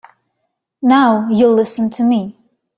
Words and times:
Now 0.81 1.29
you 1.29 1.47
listen 1.49 1.91
to 1.91 2.03
me. 2.03 2.35